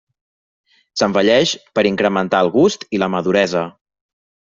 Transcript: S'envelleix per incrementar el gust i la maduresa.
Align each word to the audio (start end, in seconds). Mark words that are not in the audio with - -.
S'envelleix 1.01 1.51
per 1.79 1.83
incrementar 1.89 2.39
el 2.45 2.49
gust 2.57 2.87
i 2.99 3.03
la 3.03 3.11
maduresa. 3.17 3.63